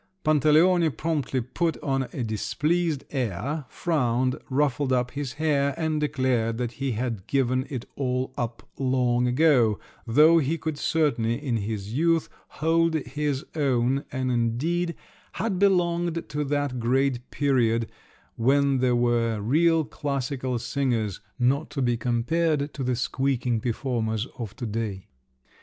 [0.23, 6.71] Pantaleone promptly put on a displeased air, frowned, ruffled up his hair, and declared that
[6.71, 12.29] he had given it all up long ago, though he could certainly in his youth
[12.47, 14.95] hold his own, and indeed
[15.33, 17.87] had belonged to that great period,
[18.35, 24.55] when there were real classical singers, not to be compared to the squeaking performers of
[24.55, 25.09] to day!